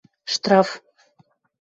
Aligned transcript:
Штраф. 0.33 0.79